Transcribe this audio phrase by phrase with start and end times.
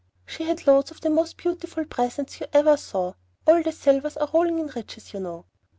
[0.25, 3.13] She had loads of the most beautiful presents you ever saw.
[3.45, 5.45] All the Silvers are rolling in riches, you know.